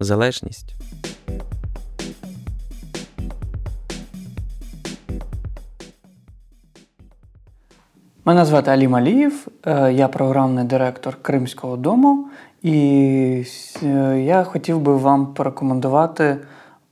[0.00, 0.74] залежність.
[8.26, 12.28] Мене звати Алі Маліїв, е, я програмний директор Кримського дому,
[12.62, 13.44] і
[13.82, 16.36] е, я хотів би вам порекомендувати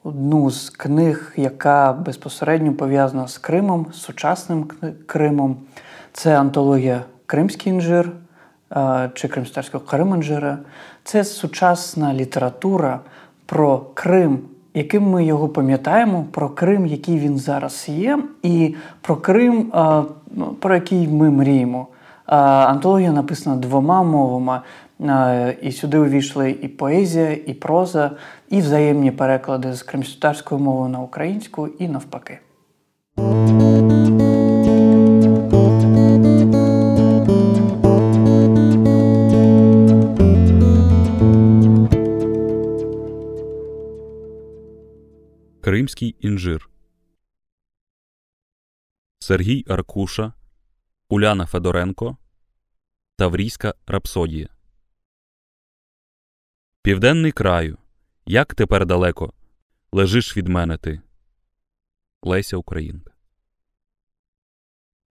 [0.04, 4.64] одну з книг, яка безпосередньо пов'язана з Кримом, з сучасним
[5.06, 5.56] Кримом.
[6.12, 8.12] Це антологія Кримський інжир
[9.14, 10.58] чи Кримстарського Кримінжира.
[11.04, 13.00] Це сучасна література
[13.46, 14.38] про Крим
[14.74, 19.72] яким ми його пам'ятаємо, про Крим, який він зараз є, і про Крим,
[20.30, 21.86] ну, про який ми мріємо.
[22.26, 24.60] Антологія написана двома мовами,
[25.62, 28.10] і сюди увійшли і поезія, і проза,
[28.48, 32.38] і взаємні переклади з кримськотарської мови на українську, і навпаки.
[45.72, 46.70] Кримський інжир
[49.18, 50.32] Сергій Аркуша,
[51.08, 52.16] Уляна Федоренко
[53.16, 54.48] Таврійська рапсодія.
[56.82, 57.78] Південний краю.
[58.26, 59.32] Як тепер далеко
[59.92, 61.00] лежиш від мене ти.
[62.22, 63.12] Леся Українка.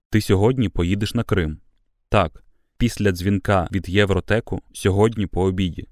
[0.09, 1.61] Ти сьогодні поїдеш на Крим.
[2.09, 2.43] Так.
[2.77, 5.87] Після дзвінка від Євротеку сьогодні по обіді.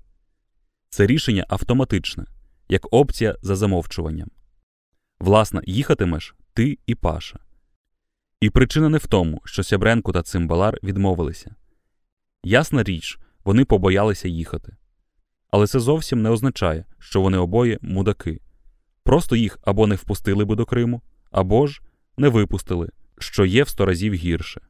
[0.89, 2.25] Це рішення автоматичне,
[2.67, 4.29] як опція за замовчуванням.
[5.19, 7.39] Власне, їхатимеш ти і Паша.
[8.41, 11.55] І причина не в тому, що Сябренко та Цимбалар відмовилися.
[12.43, 14.77] Ясна річ, вони побоялися їхати.
[15.51, 18.41] Але це зовсім не означає, що вони обоє мудаки.
[19.03, 21.81] Просто їх або не впустили би до Криму, або ж
[22.17, 24.61] не випустили, що є в сто разів гірше.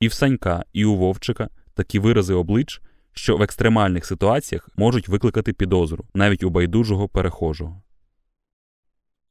[0.00, 5.52] І в Санька, і у Вовчика такі вирази облич, що в екстремальних ситуаціях можуть викликати
[5.52, 7.82] підозру навіть у байдужого перехожого.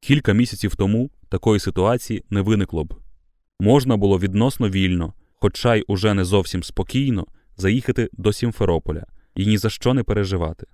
[0.04, 2.94] Кілька місяців тому такої ситуації не виникло б.
[3.60, 7.28] Можна було відносно вільно, хоча й уже не зовсім спокійно,
[7.58, 9.06] заїхати до Сімферополя
[9.36, 10.68] і ні за що не переживати.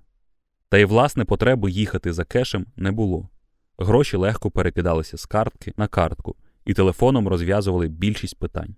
[0.70, 3.30] Та й власне потреби їхати за кешем не було.
[3.78, 6.36] Гроші легко перекидалися з картки на картку
[6.66, 8.76] і телефоном розв'язували більшість питань.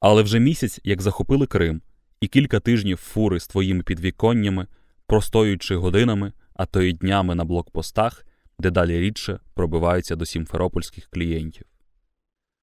[0.00, 1.82] Але вже місяць, як захопили Крим,
[2.20, 4.66] і кілька тижнів фури з твоїми підвіконнями,
[5.06, 8.24] простоюючи годинами, а то й днями на блокпостах
[8.58, 11.66] дедалі рідше пробиваються до сімферопольських клієнтів.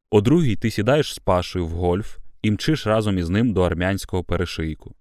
[0.09, 4.23] О другій ти сідаєш з Пашою в гольф і мчиш разом із ним до армянського
[4.23, 4.95] перешийку.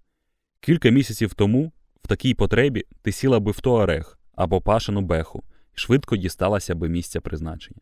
[0.60, 1.72] Кілька місяців тому
[2.04, 5.44] в такій потребі ти сіла би в Туарег або Пашину беху
[5.76, 7.80] і швидко дісталася би місця призначення.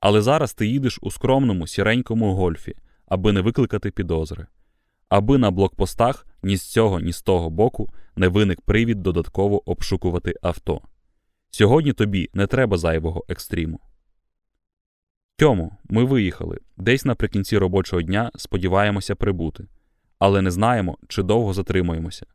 [0.00, 2.74] Але зараз ти їдеш у скромному сіренькому гольфі,
[3.06, 4.46] аби не викликати підозри,
[5.08, 10.34] аби на блокпостах ні з цього, ні з того боку не виник привід додатково обшукувати
[10.42, 10.80] авто.
[11.54, 13.80] Сьогодні тобі не треба зайвого екстріму.
[15.36, 16.58] Тьому, ми виїхали.
[16.76, 19.66] Десь наприкінці робочого дня сподіваємося прибути,
[20.18, 22.26] але не знаємо, чи довго затримуємося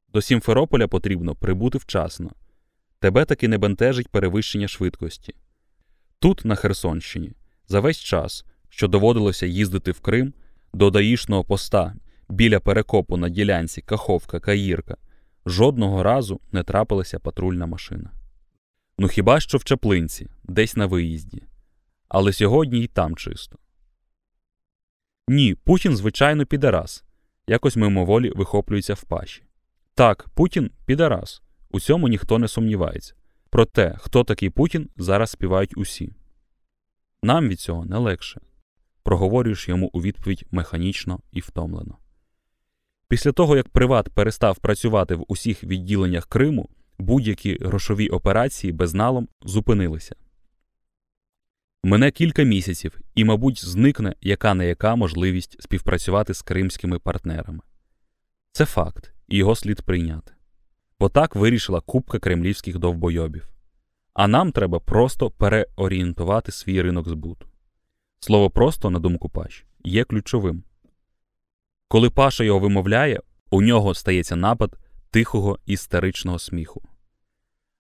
[0.09, 2.31] До Сімферополя потрібно прибути вчасно.
[2.99, 5.35] Тебе таки не бентежить перевищення швидкості.
[6.19, 7.33] Тут, на Херсонщині,
[7.69, 10.35] за весь час, що доводилося їздити в Крим
[10.73, 11.95] до даїшного поста
[12.29, 14.97] біля перекопу на ділянці Каховка Каїрка,
[15.47, 18.11] жодного разу не трапилася патрульна машина.
[18.99, 21.43] Ну хіба що в Чаплинці, десь на виїзді.
[22.09, 23.59] Але сьогодні й там чисто.
[25.29, 27.05] Ні, Путін, звичайно, підарас.
[27.47, 29.43] Якось мимоволі вихоплюється в паші.
[29.95, 31.43] Так, Путін підарас.
[31.71, 33.15] У цьому ніхто не сумнівається.
[33.51, 36.13] Про те, хто такий Путін, зараз співають усі.
[37.23, 38.41] Нам від цього не легше.
[39.03, 41.99] Проговорюєш йому у відповідь механічно і втомлено.
[43.09, 50.15] Після того, як Приват перестав працювати в усіх відділеннях Криму, будь-які грошові операції безналом зупинилися.
[51.85, 57.61] Мине кілька місяців і, мабуть, зникне яка не яка можливість співпрацювати з кримськими партнерами.
[58.53, 60.33] Це факт, і його слід прийняти.
[61.01, 63.49] Бо так вирішила купка кремлівських довбойобів.
[64.15, 67.47] А нам треба просто переорієнтувати свій ринок збуту.
[68.21, 70.63] Слово просто, на думку Паш, є ключовим.
[71.89, 73.21] Коли Паша його вимовляє,
[73.51, 74.79] у нього стається напад
[75.17, 76.83] тихого істеричного сміху.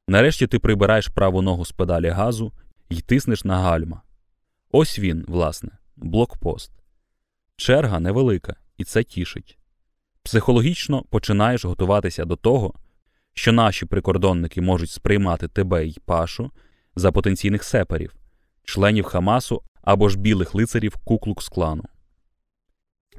[0.08, 2.52] Нарешті ти прибираєш праву ногу з педалі газу
[2.88, 4.02] і тиснеш на гальма.
[4.70, 6.72] Ось він, власне, блокпост.
[7.56, 9.58] Черга невелика, і це тішить.
[10.22, 12.74] Психологічно починаєш готуватися до того,
[13.34, 16.50] що наші прикордонники можуть сприймати тебе й пашу
[16.94, 18.14] за потенційних сепарів,
[18.64, 21.84] членів Хамасу або ж білих лицарів Куклукс клану.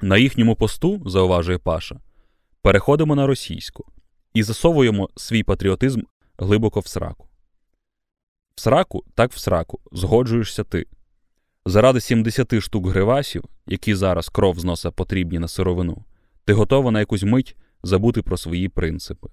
[0.02, 2.00] На їхньому посту, зауважує Паша,
[2.62, 3.92] переходимо на російську
[4.38, 6.02] і засовуємо свій патріотизм
[6.38, 7.28] глибоко в сраку.
[8.56, 10.86] В сраку, так в сраку, згоджуєшся ти.
[11.66, 16.04] Заради 70 штук гривасів, які зараз кров з носа потрібні на сировину,
[16.46, 19.28] ти готова на якусь мить забути про свої принципи.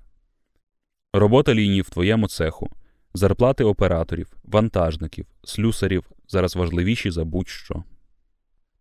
[1.13, 2.71] Робота лінії в твоєму цеху,
[3.15, 7.85] зарплати операторів, вантажників, слюсарів зараз важливіші за будь-що.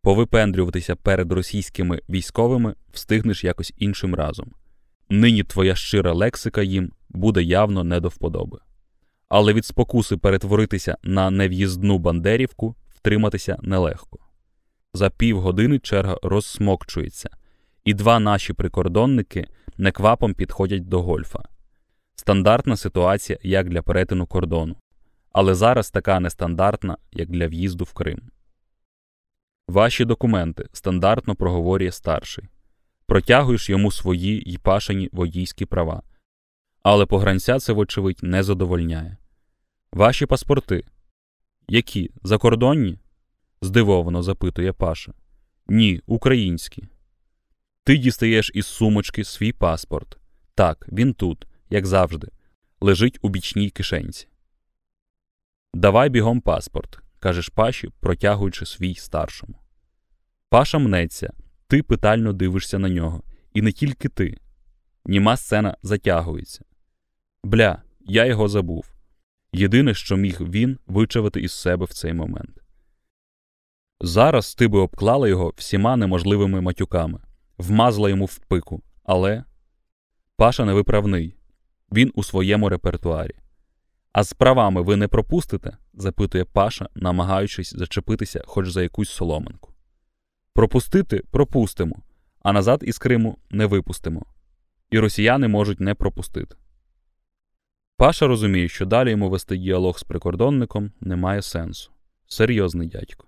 [0.02, 4.52] Повипендрюватися перед російськими військовими встигнеш якось іншим разом.
[5.14, 8.60] Нині твоя щира лексика їм буде явно не до вподоби.
[9.30, 14.20] Але від спокуси перетворитися на нев'їздну бандерівку втриматися нелегко.
[14.94, 17.30] За півгодини черга розсмокчується,
[17.86, 21.40] і два наші прикордонники неквапом підходять до гольфа.
[22.16, 24.76] Стандартна ситуація як для перетину кордону,
[25.32, 28.22] але зараз така нестандартна, як для в'їзду в Крим.
[29.68, 32.46] Ваші документи стандартно проговорює старший.
[33.14, 36.04] Протягуєш йому свої й пашані водійські права.
[36.84, 39.18] Але погранця це, вочевидь, не задовольняє.
[39.92, 40.84] Ваші паспорти.
[41.68, 42.12] Які?
[42.24, 43.00] Закордонні?
[43.62, 45.14] здивовано запитує Паша.
[45.68, 46.84] Ні, українські.
[47.84, 50.18] Ти дістаєш із сумочки свій паспорт.
[50.56, 52.28] Так, він тут, як завжди,
[52.82, 54.28] лежить у бічній кишенці.
[55.74, 59.56] Давай бігом паспорт, кажеш Паші, протягуючи свій старшому.
[60.50, 61.34] Паша мнеться,
[61.74, 63.24] ти питально дивишся на нього.
[63.54, 64.38] І не тільки ти.
[65.06, 66.66] Німа сцена затягується.
[67.44, 68.94] Бля, я його забув.
[69.54, 72.62] Єдине, що міг він вичавити із себе в цей момент.
[74.02, 77.20] Зараз ти би обклала його всіма неможливими матюками,
[77.58, 79.44] вмазала йому в пику, але
[80.38, 81.36] Паша невиправний,
[81.92, 83.36] він у своєму репертуарі.
[84.12, 85.78] А з правами ви не пропустите?
[85.94, 89.73] запитує Паша, намагаючись зачепитися хоч за якусь соломинку.
[90.54, 91.96] Пропустити пропустимо,
[92.42, 94.26] а назад із Криму не випустимо.
[94.92, 96.56] І росіяни можуть не пропустити.
[97.98, 101.92] Паша розуміє, що далі йому вести діалог з прикордонником немає сенсу.
[102.28, 103.28] Серйозний дядько.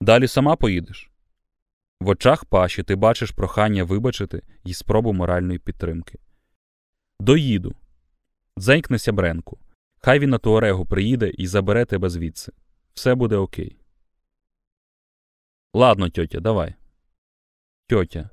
[0.00, 1.10] Далі сама поїдеш.
[2.00, 6.18] В очах Паші ти бачиш прохання вибачити і спробу моральної підтримки.
[7.20, 7.74] Доїду.
[8.58, 9.58] Дзенькне сябренку.
[9.98, 12.52] Хай він на Туарегу приїде і забере тебе звідси.
[12.94, 13.76] Все буде окей.
[15.76, 16.74] Ладно, тьотя, давай.
[17.88, 18.30] Тьотя.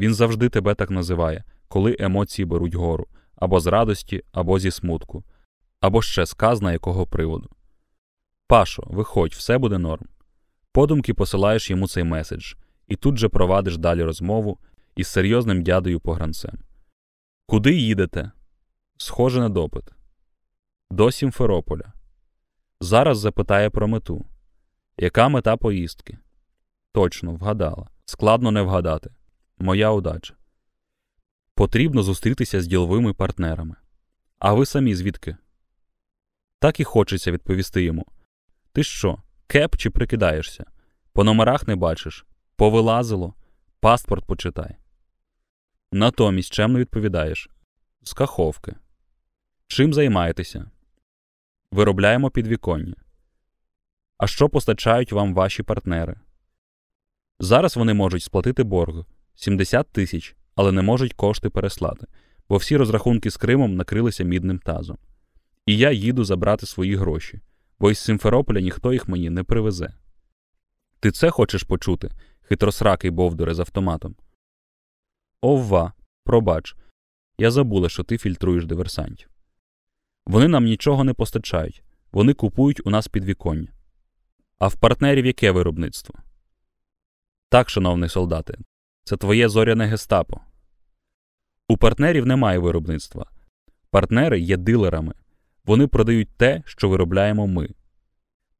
[0.00, 3.06] Він завжди тебе так називає, коли емоції беруть гору
[3.36, 5.24] або з радості, або зі смутку,
[5.80, 7.50] або ще сказна якого приводу.
[8.46, 10.06] Пашо, виходь, все буде норм.
[10.72, 12.54] Подумки посилаєш йому цей меседж,
[12.86, 14.58] і тут же провадиш далі розмову
[14.96, 16.58] із серйозним дядою погранцем.
[17.46, 18.30] Куди їдете?
[18.96, 19.84] Схоже на допит.
[20.90, 21.92] До Сімферополя.
[22.80, 24.26] Зараз запитає про мету.
[24.96, 26.18] Яка мета поїздки?
[26.92, 27.88] Точно, вгадала.
[28.04, 29.10] Складно не вгадати.
[29.58, 30.34] Моя удача.
[31.54, 33.76] Потрібно зустрітися з діловими партнерами.
[34.38, 35.36] А ви самі звідки?
[36.58, 38.06] Так і хочеться відповісти йому.
[38.72, 40.64] Ти що, кеп чи прикидаєшся?
[41.12, 43.34] По номерах не бачиш, повилазило,
[43.80, 44.76] паспорт почитай.
[45.92, 47.48] Натомість чемно відповідаєш
[48.02, 48.74] з каховки.
[49.66, 50.70] Чим займаєтеся?
[51.70, 52.94] Виробляємо підвіконня.
[54.18, 56.16] А що постачають вам ваші партнери?
[57.42, 62.06] Зараз вони можуть сплатити борг 70 тисяч але не можуть кошти переслати,
[62.48, 64.98] бо всі розрахунки з Кримом накрилися мідним тазом.
[65.66, 67.40] І я їду забрати свої гроші,
[67.80, 69.94] бо із Симферополя ніхто їх мені не привезе.
[71.00, 72.10] Ти це хочеш почути,
[72.42, 74.16] хитросракий бовдуре з автоматом?
[75.40, 75.92] Овва,
[76.24, 76.76] пробач,
[77.38, 79.28] я забула, що ти фільтруєш диверсантів.
[80.26, 81.82] Вони нам нічого не постачають,
[82.12, 83.68] вони купують у нас підвіконня.
[84.58, 86.14] А в партнерів яке виробництво?
[87.52, 88.54] Так, шановний солдате,
[89.04, 90.40] це твоє зоряне гестапо.
[91.68, 93.26] У партнерів немає виробництва.
[93.90, 95.14] Партнери є дилерами.
[95.64, 97.68] Вони продають те, що виробляємо ми.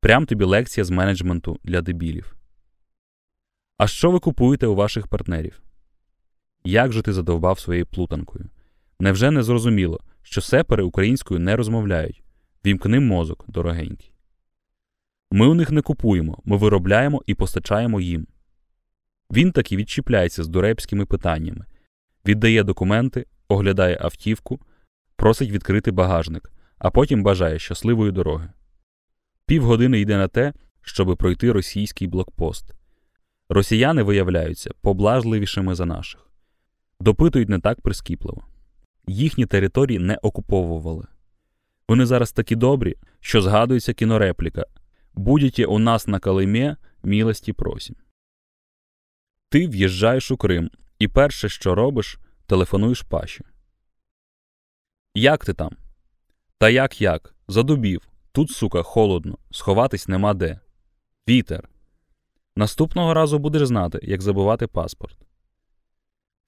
[0.00, 2.36] Прям тобі лекція з менеджменту для дебілів.
[3.78, 5.62] А що ви купуєте у ваших партнерів?
[6.64, 8.50] Як же ти задовбав своєю плутанкою?
[9.00, 12.22] Невже не зрозуміло, що сепари українською не розмовляють?
[12.66, 14.12] Вімкни мозок, дорогенький.
[15.30, 18.26] Ми у них не купуємо, ми виробляємо і постачаємо їм.
[19.32, 21.64] Він таки відчіпляється з дурепськими питаннями,
[22.26, 24.60] віддає документи, оглядає автівку,
[25.16, 28.48] просить відкрити багажник, а потім бажає щасливої дороги.
[29.46, 32.74] Півгодини йде на те, щоби пройти російський блокпост.
[33.48, 36.30] Росіяни виявляються поблажливішими за наших,
[37.00, 38.44] допитують не так прискіпливо.
[39.06, 41.06] Їхні території не окуповували.
[41.88, 44.64] Вони зараз такі добрі, що згадується кінорепліка
[45.14, 47.96] Будете у нас на Калимі, милості просім.
[49.52, 53.44] Ти в'їжджаєш у Крим, і перше, що робиш, телефонуєш паші.
[55.14, 55.76] Як ти там?
[56.58, 57.34] Та як як?
[57.48, 58.08] Задубів.
[58.32, 60.60] Тут, сука, холодно, сховатись нема де.
[61.28, 61.68] Вітер.
[62.56, 65.16] Наступного разу будеш знати, як забувати паспорт.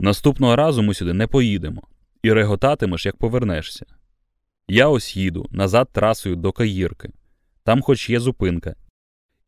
[0.00, 1.82] Наступного разу ми сюди не поїдемо,
[2.22, 3.86] і реготатимеш, як повернешся.
[4.68, 7.10] Я ось їду назад трасою до Каїрки.
[7.64, 8.74] Там хоч є зупинка.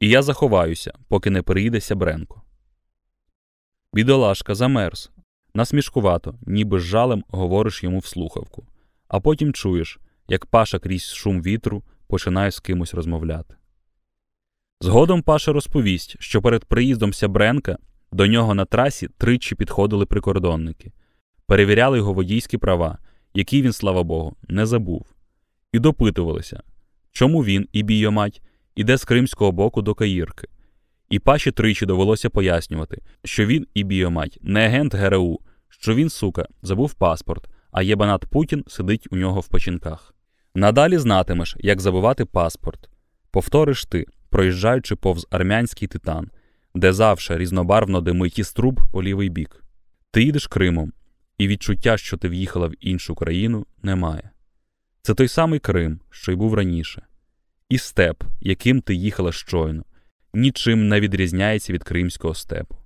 [0.01, 2.46] І я заховаюся, поки не приїде Сябренко.
[3.93, 5.11] Бідолашка замерз.
[5.55, 8.67] Насмішкувато, ніби з жалем говориш йому в слухавку,
[9.09, 13.55] а потім чуєш, як Паша крізь шум вітру починає з кимось розмовляти.
[14.81, 17.79] Згодом Паша розповість, що перед приїздом Сябренка
[18.13, 20.93] до нього на трасі тричі підходили прикордонники,
[21.47, 22.99] перевіряли його водійські права,
[23.35, 25.07] які він, слава Богу, не забув,
[25.73, 26.63] і допитувалися,
[27.13, 28.43] чому він і бійомать
[28.75, 30.49] іде з кримського боку до Каїрки.
[31.11, 36.47] І Паші тричі довелося пояснювати, що він і бійомать не агент ГРУ, що він, сука,
[36.63, 40.15] забув паспорт, а єбанат Путін сидить у нього в печінках.
[40.55, 42.89] Надалі знатимеш, як забувати паспорт.
[43.31, 46.31] Повториш ти, проїжджаючи повз армянський титан,
[46.75, 49.65] де завше різнобарвно димить із труб по лівий бік.
[50.11, 50.93] Ти їдеш Кримом,
[51.39, 54.31] і відчуття, що ти в'їхала в іншу країну, немає.
[55.03, 57.07] Це той самий Крим, що й був раніше.
[57.69, 59.85] І степ, яким ти їхала щойно,
[60.37, 62.77] нічим не відрізняється від кримського степу.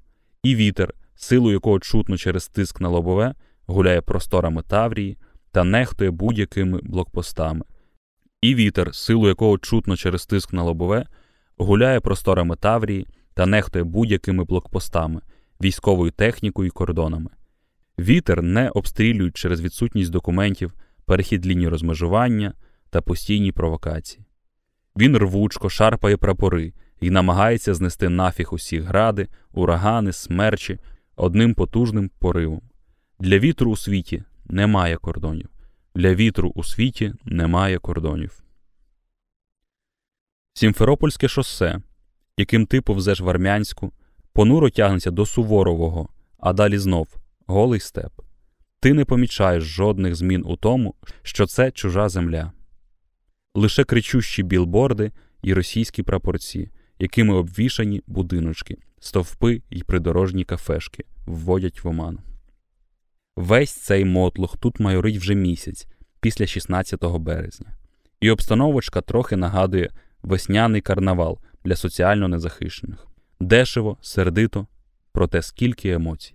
[0.42, 3.35] І вітер, силу якого чутно через тиск на лобове,
[3.66, 5.19] гуляє просторами Таврії
[5.52, 7.64] та нехтує будь-якими блокпостами.
[8.42, 11.07] І вітер, силу якого чутно через тиск на лобове,
[11.57, 15.21] гуляє просторами Таврії та нехтує будь-якими блокпостами,
[15.62, 17.30] військовою технікою і кордонами.
[17.99, 22.54] Вітер не обстрілюють через відсутність документів, перехід лінії розмежування
[22.90, 24.26] та постійні провокації.
[24.97, 30.78] Він рвучко шарпає прапори і намагається знести нафіг усі гради, урагани, смерчі
[31.16, 32.62] одним потужним поривом.
[33.21, 35.49] Для вітру у світі немає кордонів.
[35.95, 38.42] Для вітру у світі немає кордонів.
[40.54, 41.80] Сімферопольське шосе,
[42.37, 43.92] яким ти повзеш в армянську,
[44.33, 47.16] понуро тягнеться до суворового, а далі знов
[47.47, 48.12] голий степ.
[48.80, 52.52] Ти не помічаєш жодних змін у тому, що це чужа земля.
[53.54, 61.88] Лише кричущі білборди і російські прапорці, якими обвішані будиночки, стовпи й придорожні кафешки вводять в
[61.88, 62.19] оману.
[63.37, 65.87] Весь цей мотлух тут майорить вже місяць,
[66.21, 67.66] після 16 березня,
[68.21, 69.90] і обстановочка трохи нагадує
[70.23, 73.07] весняний карнавал для соціально незахищених.
[73.40, 74.66] Дешево, сердито,
[75.12, 76.35] проте скільки емоцій.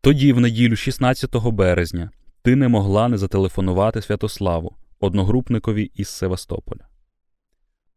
[0.00, 2.10] Тоді, в неділю 16 березня,
[2.42, 6.87] ти не могла не зателефонувати Святославу, одногрупникові із Севастополя.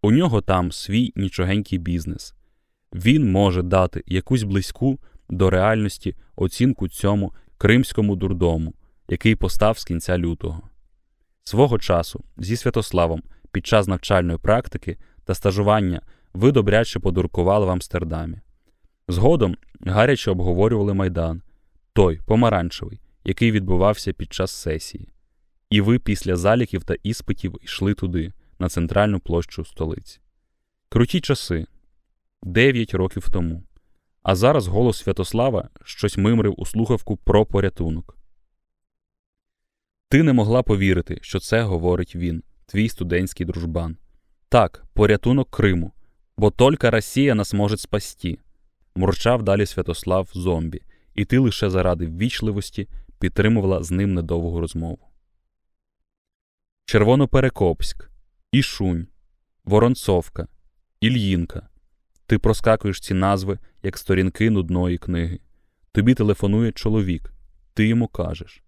[0.02, 2.34] У нього там свій нічогенький бізнес.
[2.94, 8.74] Він може дати якусь близьку до реальності оцінку цьому кримському дурдому,
[9.10, 10.62] який постав з кінця лютого.
[11.44, 16.02] Свого часу зі Святославом під час навчальної практики та стажування
[16.34, 18.38] ви добряче подуркували в Амстердамі.
[19.08, 21.42] Згодом гаряче обговорювали майдан,
[21.94, 25.10] той помаранчевий, який відбувався під час сесії.
[25.70, 30.20] І ви після заліків та іспитів йшли туди, на центральну площу столиці.
[30.90, 31.66] Круті часи
[32.44, 33.64] дев'ять років тому.
[34.24, 38.18] А зараз голос Святослава щось мимрив у слухавку про порятунок.
[40.10, 43.98] Ти не могла повірити, що це говорить він, твій студентський дружбан.
[44.50, 45.92] Так, порятунок Криму,
[46.38, 48.38] бо тільки Росія нас може спасти.
[48.96, 50.82] Мурчав далі Святослав зомбі,
[51.16, 52.88] і ти лише заради ввічливості
[53.20, 55.00] підтримувала з ним недовгу розмову.
[56.86, 58.11] Червоноперекопськ,
[58.52, 59.08] Ішунь,
[59.66, 60.48] Воронцовка,
[61.02, 61.70] Ільїнка.
[62.26, 65.40] Ти проскакуєш ці назви, як сторінки нудної книги.
[65.92, 67.34] Тобі телефонує чоловік,
[67.74, 68.64] ти йому кажеш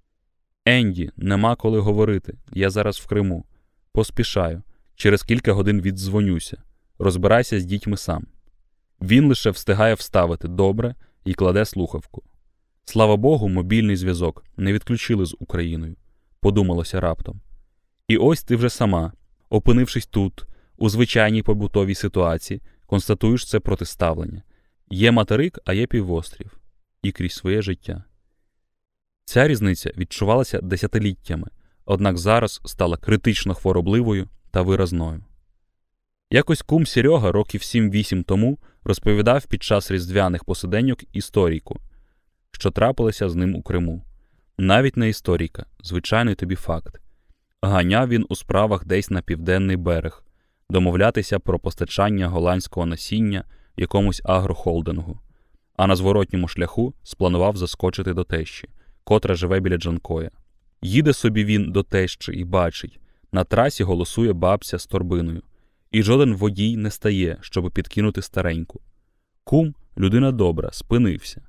[0.66, 2.38] Енді, нема коли говорити.
[2.52, 3.46] Я зараз в Криму.
[3.92, 4.64] Поспішаю.
[4.96, 6.64] Через кілька годин віддзвонюся.
[7.00, 8.28] Розбирайся з дітьми сам.
[9.02, 12.24] Він лише встигає вставити добре і кладе слухавку.
[12.86, 15.96] Слава Богу, мобільний зв'язок не відключили з Україною,
[16.40, 17.42] подумалося раптом.
[18.08, 19.14] І ось ти вже сама,
[19.54, 20.46] опинившись тут,
[20.78, 24.44] у звичайній побутовій ситуації, констатуєш це протиставлення.
[24.90, 26.58] Є материк, а є півострів,
[27.04, 28.04] і крізь своє життя.
[29.26, 31.48] Ця різниця відчувалася десятиліттями,
[31.86, 35.24] однак зараз стала критично хворобливою та виразною.
[36.32, 41.80] Якось кум Серега років 7-8 тому розповідав під час різдвяних посиденьок історійку,
[42.52, 44.06] що трапилося з ним у Криму.
[44.58, 47.03] Навіть не історійка, звичайний тобі факт.
[47.66, 50.24] Ганяв він у справах десь на південний берег,
[50.70, 53.44] домовлятися про постачання голландського насіння
[53.78, 55.20] якомусь агрохолдингу,
[55.78, 58.70] а на зворотньому шляху спланував заскочити до тещі,
[59.04, 60.32] котра живе біля Джанкоя.
[60.82, 63.00] Їде собі він до тещі і бачить
[63.32, 65.42] на трасі голосує бабця з торбиною,
[65.92, 68.82] і жоден водій не стає, щоб підкинути стареньку.
[69.44, 71.42] Кум, людина добра, спинився.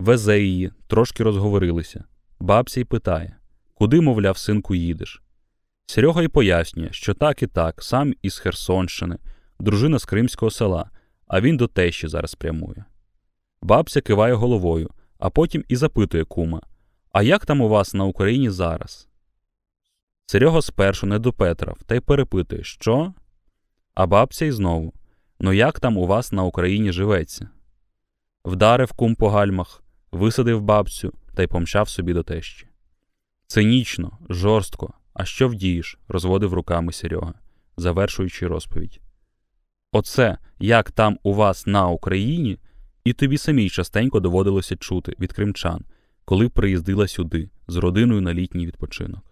[0.00, 2.04] Везе її, трошки розговорилися.
[2.40, 3.36] Бабця й питає
[3.82, 5.22] Куди, мовляв, синку, їдеш?
[5.86, 9.18] Серега й пояснює, що так і так, сам із Херсонщини,
[9.58, 10.90] дружина з Кримського села,
[11.26, 12.84] а він до тещі зараз прямує.
[13.62, 16.60] Бабця киває головою, а потім і запитує кума
[17.12, 19.08] А як там у вас на Україні зараз?
[20.26, 23.14] Серега спершу не допетрав та й перепитує, що?
[23.94, 24.92] А бабця й знову
[25.40, 27.48] Ну як там у вас на Україні живеться?
[28.44, 32.68] Вдарив кум по гальмах, висадив бабцю та й помчав собі до тещі.
[33.52, 35.98] Цинічно, жорстко, а що вдієш?
[36.08, 37.34] розводив руками Серега,
[37.76, 39.00] завершуючи розповідь.
[39.92, 42.58] Оце, як там у вас на Україні,
[43.04, 45.84] і тобі самій частенько доводилося чути від кримчан,
[46.24, 49.31] коли приїздила сюди з родиною на літній відпочинок.